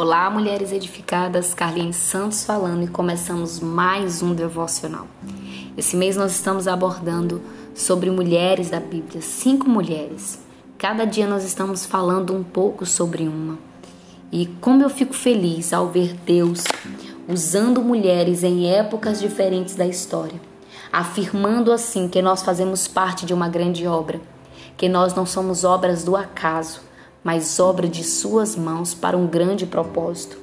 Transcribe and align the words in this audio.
Olá, 0.00 0.30
mulheres 0.30 0.70
edificadas, 0.70 1.52
Carlinhos 1.52 1.96
Santos 1.96 2.44
falando 2.44 2.84
e 2.84 2.86
começamos 2.86 3.58
mais 3.58 4.22
um 4.22 4.32
devocional. 4.32 5.08
Esse 5.76 5.96
mês 5.96 6.16
nós 6.16 6.30
estamos 6.30 6.68
abordando 6.68 7.42
sobre 7.74 8.08
mulheres 8.08 8.70
da 8.70 8.78
Bíblia, 8.78 9.20
cinco 9.20 9.68
mulheres. 9.68 10.38
Cada 10.78 11.04
dia 11.04 11.26
nós 11.26 11.42
estamos 11.42 11.84
falando 11.84 12.32
um 12.32 12.44
pouco 12.44 12.86
sobre 12.86 13.26
uma. 13.26 13.58
E 14.30 14.46
como 14.60 14.84
eu 14.84 14.88
fico 14.88 15.12
feliz 15.12 15.72
ao 15.72 15.88
ver 15.88 16.14
Deus 16.24 16.62
usando 17.28 17.82
mulheres 17.82 18.44
em 18.44 18.72
épocas 18.72 19.18
diferentes 19.18 19.74
da 19.74 19.84
história, 19.84 20.40
afirmando 20.92 21.72
assim 21.72 22.06
que 22.06 22.22
nós 22.22 22.40
fazemos 22.44 22.86
parte 22.86 23.26
de 23.26 23.34
uma 23.34 23.48
grande 23.48 23.84
obra, 23.84 24.20
que 24.76 24.88
nós 24.88 25.12
não 25.12 25.26
somos 25.26 25.64
obras 25.64 26.04
do 26.04 26.14
acaso, 26.14 26.87
mas 27.28 27.60
obra 27.60 27.86
de 27.86 28.02
Suas 28.02 28.56
mãos 28.56 28.94
para 28.94 29.14
um 29.14 29.26
grande 29.26 29.66
propósito. 29.66 30.38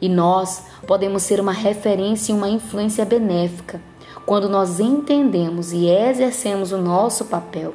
E 0.00 0.08
nós 0.08 0.62
podemos 0.86 1.24
ser 1.24 1.40
uma 1.40 1.50
referência 1.50 2.30
e 2.30 2.36
uma 2.36 2.48
influência 2.48 3.04
benéfica 3.04 3.80
quando 4.24 4.48
nós 4.48 4.78
entendemos 4.78 5.72
e 5.72 5.88
exercemos 5.88 6.70
o 6.70 6.78
nosso 6.78 7.24
papel, 7.24 7.74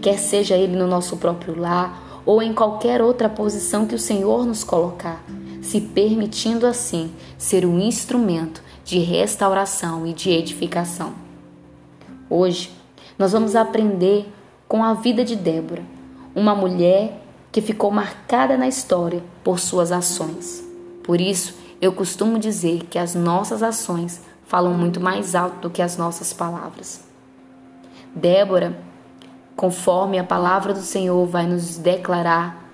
quer 0.00 0.20
seja 0.20 0.54
ele 0.56 0.76
no 0.76 0.86
nosso 0.86 1.16
próprio 1.16 1.58
lar 1.58 2.22
ou 2.24 2.40
em 2.40 2.54
qualquer 2.54 3.02
outra 3.02 3.28
posição 3.28 3.86
que 3.86 3.94
o 3.96 3.98
Senhor 3.98 4.46
nos 4.46 4.62
colocar, 4.62 5.20
se 5.60 5.80
permitindo 5.80 6.64
assim 6.64 7.10
ser 7.36 7.66
um 7.66 7.80
instrumento 7.80 8.62
de 8.84 9.00
restauração 9.00 10.06
e 10.06 10.12
de 10.12 10.30
edificação. 10.30 11.12
Hoje, 12.30 12.70
nós 13.18 13.32
vamos 13.32 13.56
aprender 13.56 14.32
com 14.68 14.84
a 14.84 14.94
vida 14.94 15.24
de 15.24 15.34
Débora, 15.34 15.82
uma 16.36 16.54
mulher 16.54 17.24
que 17.50 17.60
ficou 17.60 17.90
marcada 17.90 18.56
na 18.56 18.68
história 18.68 19.22
por 19.42 19.58
suas 19.58 19.90
ações. 19.92 20.64
Por 21.02 21.20
isso, 21.20 21.54
eu 21.80 21.92
costumo 21.92 22.38
dizer 22.38 22.84
que 22.84 22.98
as 22.98 23.14
nossas 23.14 23.62
ações 23.62 24.20
falam 24.44 24.74
muito 24.74 25.00
mais 25.00 25.34
alto 25.34 25.60
do 25.60 25.70
que 25.70 25.82
as 25.82 25.96
nossas 25.96 26.32
palavras. 26.32 27.04
Débora, 28.14 28.76
conforme 29.56 30.18
a 30.18 30.24
palavra 30.24 30.72
do 30.72 30.80
Senhor 30.80 31.26
vai 31.26 31.46
nos 31.46 31.76
declarar 31.76 32.68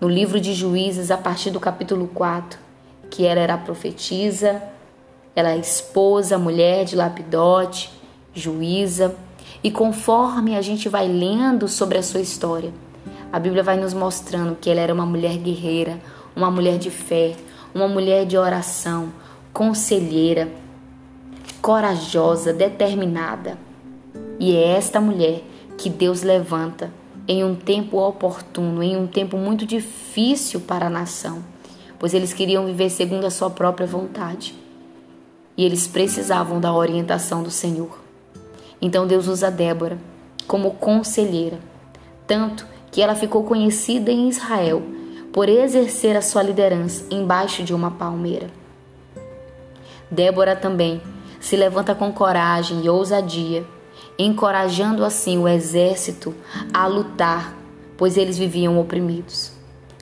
no 0.00 0.08
livro 0.08 0.40
de 0.40 0.54
Juízes, 0.54 1.10
a 1.10 1.18
partir 1.18 1.50
do 1.50 1.58
capítulo 1.58 2.08
4, 2.08 2.58
que 3.10 3.26
ela 3.26 3.40
era 3.40 3.58
profetisa, 3.58 4.62
ela 5.34 5.50
é 5.50 5.58
esposa, 5.58 6.38
mulher 6.38 6.84
de 6.84 6.94
Lapidote, 6.94 7.90
juíza, 8.34 9.14
e 9.62 9.70
conforme 9.70 10.56
a 10.56 10.62
gente 10.62 10.88
vai 10.88 11.08
lendo 11.08 11.66
sobre 11.66 11.98
a 11.98 12.02
sua 12.02 12.20
história, 12.20 12.72
a 13.32 13.38
Bíblia 13.38 13.62
vai 13.62 13.76
nos 13.76 13.92
mostrando 13.92 14.56
que 14.56 14.70
ela 14.70 14.80
era 14.80 14.94
uma 14.94 15.04
mulher 15.04 15.36
guerreira, 15.36 16.00
uma 16.34 16.50
mulher 16.50 16.78
de 16.78 16.90
fé, 16.90 17.36
uma 17.74 17.86
mulher 17.86 18.24
de 18.24 18.38
oração, 18.38 19.12
conselheira, 19.52 20.48
corajosa, 21.60 22.52
determinada. 22.52 23.58
E 24.40 24.56
é 24.56 24.68
esta 24.68 25.00
mulher 25.00 25.42
que 25.76 25.90
Deus 25.90 26.22
levanta 26.22 26.90
em 27.26 27.44
um 27.44 27.54
tempo 27.54 27.98
oportuno, 27.98 28.82
em 28.82 28.96
um 28.96 29.06
tempo 29.06 29.36
muito 29.36 29.66
difícil 29.66 30.60
para 30.60 30.86
a 30.86 30.90
nação, 30.90 31.44
pois 31.98 32.14
eles 32.14 32.32
queriam 32.32 32.64
viver 32.64 32.88
segundo 32.88 33.26
a 33.26 33.30
sua 33.30 33.50
própria 33.50 33.86
vontade. 33.86 34.54
E 35.54 35.64
eles 35.64 35.86
precisavam 35.86 36.60
da 36.60 36.72
orientação 36.72 37.42
do 37.42 37.50
Senhor. 37.50 37.98
Então 38.80 39.06
Deus 39.06 39.26
usa 39.28 39.50
Débora 39.50 39.98
como 40.46 40.70
conselheira, 40.70 41.58
tanto 42.26 42.64
que 42.90 43.02
ela 43.02 43.14
ficou 43.14 43.44
conhecida 43.44 44.10
em 44.10 44.28
Israel 44.28 44.82
por 45.32 45.48
exercer 45.48 46.16
a 46.16 46.22
sua 46.22 46.42
liderança 46.42 47.04
embaixo 47.10 47.62
de 47.62 47.74
uma 47.74 47.90
palmeira. 47.90 48.50
Débora 50.10 50.56
também 50.56 51.00
se 51.38 51.54
levanta 51.56 51.94
com 51.94 52.12
coragem 52.12 52.84
e 52.84 52.88
ousadia, 52.88 53.64
encorajando 54.18 55.04
assim 55.04 55.38
o 55.38 55.46
exército 55.46 56.34
a 56.72 56.86
lutar, 56.86 57.54
pois 57.96 58.16
eles 58.16 58.38
viviam 58.38 58.78
oprimidos. 58.80 59.52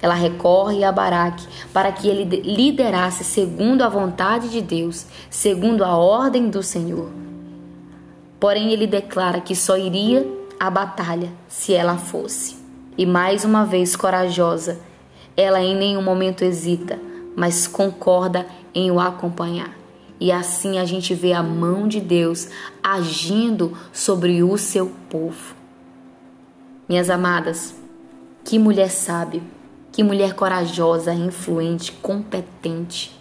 Ela 0.01 0.15
recorre 0.15 0.85
a 0.85 0.93
Baraque 0.93 1.47
para 1.73 1.91
que 1.91 2.07
ele 2.07 2.25
liderasse 2.43 3.25
segundo 3.25 3.83
a 3.83 3.89
vontade 3.89 4.49
de 4.49 4.61
Deus, 4.61 5.07
segundo 5.29 5.85
a 5.85 5.97
ordem 5.97 6.49
do 6.49 6.63
Senhor. 6.63 7.11
Porém, 8.39 8.73
ele 8.73 8.87
declara 8.87 9.41
que 9.41 9.57
só 9.57 9.77
iria 9.77 10.27
à 10.61 10.71
batalha 10.71 11.33
se 11.49 11.75
ela 11.75 11.97
fosse 11.97 12.66
e 12.97 13.05
mais 13.05 13.45
uma 13.45 13.65
vez 13.65 13.95
corajosa. 13.95 14.79
Ela 15.37 15.61
em 15.61 15.77
nenhum 15.77 16.03
momento 16.03 16.43
hesita, 16.43 16.99
mas 17.37 17.67
concorda 17.67 18.47
em 18.75 18.91
o 18.91 18.99
acompanhar. 18.99 19.71
E 20.19 20.33
assim 20.33 20.79
a 20.79 20.85
gente 20.85 21.15
vê 21.15 21.35
a 21.35 21.43
mão 21.43 21.87
de 21.87 22.01
Deus 22.01 22.49
agindo 22.83 23.77
sobre 23.93 24.43
o 24.43 24.57
seu 24.57 24.91
povo. 25.11 25.55
Minhas 26.89 27.11
amadas, 27.11 27.75
que 28.43 28.59
mulher 28.59 28.91
sábia, 28.91 29.43
que 29.93 30.03
mulher 30.03 30.35
corajosa, 30.35 31.13
influente, 31.13 31.93
competente. 31.93 33.15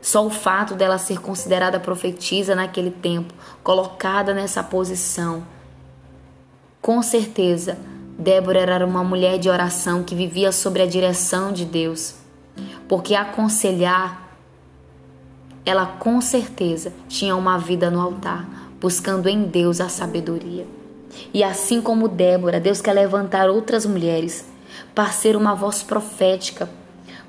Só 0.00 0.24
o 0.24 0.30
fato 0.30 0.74
dela 0.74 0.96
ser 0.96 1.20
considerada 1.20 1.80
profetisa 1.80 2.54
naquele 2.54 2.92
tempo, 2.92 3.34
colocada 3.64 4.32
nessa 4.32 4.62
posição, 4.62 5.44
com 6.80 7.02
certeza 7.02 7.76
Débora 8.18 8.58
era 8.58 8.84
uma 8.84 9.04
mulher 9.04 9.38
de 9.38 9.48
oração 9.48 10.02
que 10.02 10.12
vivia 10.12 10.50
sob 10.50 10.82
a 10.82 10.86
direção 10.86 11.52
de 11.52 11.64
Deus, 11.64 12.16
porque 12.88 13.14
aconselhar, 13.14 14.36
ela 15.64 15.86
com 15.86 16.20
certeza 16.20 16.92
tinha 17.08 17.36
uma 17.36 17.58
vida 17.58 17.92
no 17.92 18.00
altar, 18.00 18.48
buscando 18.80 19.28
em 19.28 19.44
Deus 19.44 19.80
a 19.80 19.88
sabedoria. 19.88 20.66
E 21.32 21.44
assim 21.44 21.80
como 21.80 22.08
Débora, 22.08 22.58
Deus 22.58 22.80
quer 22.80 22.92
levantar 22.92 23.48
outras 23.48 23.86
mulheres 23.86 24.44
para 24.96 25.12
ser 25.12 25.36
uma 25.36 25.54
voz 25.54 25.84
profética, 25.84 26.68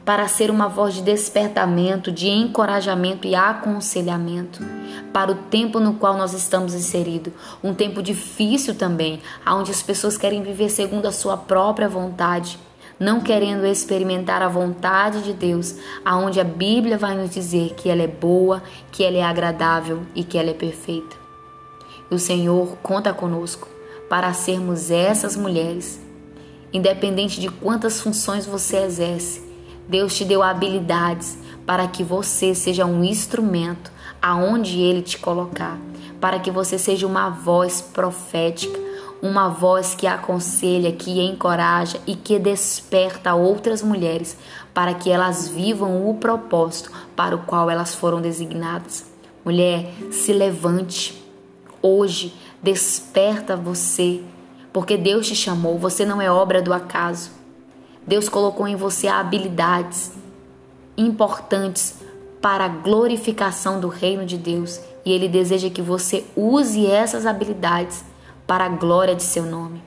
para 0.09 0.27
ser 0.27 0.49
uma 0.49 0.67
voz 0.67 0.95
de 0.95 1.03
despertamento, 1.03 2.11
de 2.11 2.29
encorajamento 2.29 3.27
e 3.27 3.35
aconselhamento 3.35 4.59
para 5.13 5.31
o 5.31 5.35
tempo 5.35 5.79
no 5.79 5.93
qual 5.93 6.17
nós 6.17 6.33
estamos 6.33 6.73
inseridos. 6.73 7.31
Um 7.63 7.75
tempo 7.75 8.01
difícil 8.01 8.73
também, 8.73 9.21
onde 9.45 9.69
as 9.69 9.83
pessoas 9.83 10.17
querem 10.17 10.41
viver 10.41 10.71
segundo 10.71 11.05
a 11.05 11.11
sua 11.11 11.37
própria 11.37 11.87
vontade, 11.87 12.57
não 12.99 13.21
querendo 13.21 13.67
experimentar 13.67 14.41
a 14.41 14.47
vontade 14.47 15.21
de 15.21 15.31
Deus, 15.31 15.75
aonde 16.03 16.39
a 16.39 16.43
Bíblia 16.43 16.97
vai 16.97 17.15
nos 17.15 17.29
dizer 17.29 17.75
que 17.75 17.87
ela 17.87 18.01
é 18.01 18.07
boa, 18.07 18.63
que 18.91 19.03
ela 19.03 19.17
é 19.17 19.23
agradável 19.23 20.01
e 20.15 20.23
que 20.23 20.39
ela 20.39 20.49
é 20.49 20.55
perfeita. 20.55 21.15
E 22.09 22.15
o 22.15 22.17
Senhor 22.17 22.79
conta 22.81 23.13
conosco 23.13 23.67
para 24.09 24.33
sermos 24.33 24.89
essas 24.89 25.35
mulheres. 25.35 26.01
Independente 26.73 27.39
de 27.39 27.47
quantas 27.47 28.01
funções 28.01 28.47
você 28.47 28.77
exerce, 28.77 29.48
Deus 29.89 30.15
te 30.15 30.23
deu 30.23 30.43
habilidades 30.43 31.35
para 31.65 31.87
que 31.87 32.03
você 32.03 32.53
seja 32.53 32.85
um 32.85 33.03
instrumento 33.03 33.91
aonde 34.21 34.79
ele 34.79 35.01
te 35.01 35.17
colocar, 35.17 35.79
para 36.21 36.39
que 36.39 36.51
você 36.51 36.77
seja 36.77 37.07
uma 37.07 37.29
voz 37.29 37.81
profética, 37.81 38.79
uma 39.19 39.49
voz 39.49 39.95
que 39.95 40.05
aconselha, 40.05 40.91
que 40.91 41.19
encoraja 41.19 41.99
e 42.05 42.15
que 42.15 42.37
desperta 42.37 43.33
outras 43.33 43.81
mulheres 43.81 44.37
para 44.75 44.93
que 44.93 45.09
elas 45.09 45.47
vivam 45.47 46.07
o 46.07 46.13
propósito 46.13 46.91
para 47.15 47.35
o 47.35 47.39
qual 47.39 47.67
elas 47.67 47.95
foram 47.95 48.21
designadas. 48.21 49.05
Mulher, 49.43 49.91
se 50.11 50.31
levante. 50.31 51.19
Hoje 51.81 52.33
desperta 52.61 53.55
você, 53.55 54.21
porque 54.71 54.95
Deus 54.97 55.27
te 55.27 55.35
chamou, 55.35 55.79
você 55.79 56.05
não 56.05 56.21
é 56.21 56.29
obra 56.29 56.61
do 56.61 56.73
acaso. 56.73 57.38
Deus 58.09 58.27
colocou 58.27 58.67
em 58.67 58.75
você 58.75 59.07
habilidades 59.07 60.13
importantes 60.97 61.93
para 62.41 62.65
a 62.65 62.67
glorificação 62.67 63.79
do 63.79 63.87
reino 63.87 64.25
de 64.25 64.35
Deus 64.35 64.81
e 65.05 65.11
Ele 65.11 65.27
deseja 65.27 65.69
que 65.69 65.79
você 65.79 66.25
use 66.35 66.87
essas 66.87 67.27
habilidades 67.27 68.03
para 68.47 68.65
a 68.65 68.69
glória 68.69 69.13
de 69.13 69.21
seu 69.21 69.45
nome. 69.45 69.83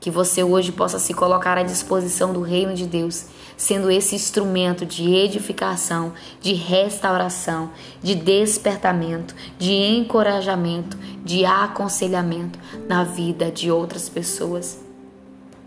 Que 0.00 0.10
você 0.10 0.42
hoje 0.42 0.72
possa 0.72 0.98
se 0.98 1.14
colocar 1.14 1.56
à 1.58 1.62
disposição 1.62 2.32
do 2.32 2.40
reino 2.40 2.74
de 2.74 2.86
Deus, 2.86 3.26
sendo 3.56 3.88
esse 3.88 4.16
instrumento 4.16 4.84
de 4.84 5.14
edificação, 5.14 6.12
de 6.40 6.54
restauração, 6.54 7.70
de 8.02 8.16
despertamento, 8.16 9.32
de 9.56 9.72
encorajamento, 9.72 10.98
de 11.24 11.44
aconselhamento 11.44 12.58
na 12.88 13.04
vida 13.04 13.48
de 13.48 13.70
outras 13.70 14.08
pessoas. 14.08 14.89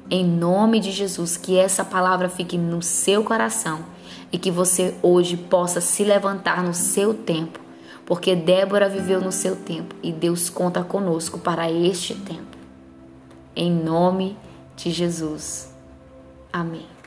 Em 0.09 0.25
nome 0.25 0.79
de 0.79 0.91
Jesus, 0.91 1.37
que 1.37 1.57
essa 1.57 1.83
palavra 1.83 2.29
fique 2.29 2.57
no 2.57 2.81
seu 2.81 3.23
coração 3.23 3.85
e 4.31 4.37
que 4.37 4.51
você 4.51 4.95
hoje 5.01 5.37
possa 5.37 5.79
se 5.79 6.03
levantar 6.03 6.63
no 6.63 6.73
seu 6.73 7.13
tempo, 7.13 7.59
porque 8.05 8.35
Débora 8.35 8.89
viveu 8.89 9.21
no 9.21 9.31
seu 9.31 9.55
tempo 9.55 9.95
e 10.03 10.11
Deus 10.11 10.49
conta 10.49 10.83
conosco 10.83 11.39
para 11.39 11.71
este 11.71 12.15
tempo. 12.15 12.57
Em 13.55 13.71
nome 13.71 14.37
de 14.75 14.91
Jesus. 14.91 15.73
Amém. 16.51 17.02